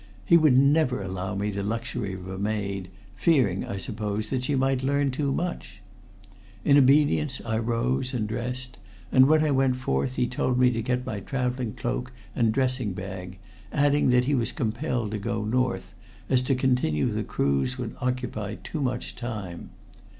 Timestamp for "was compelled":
14.33-15.11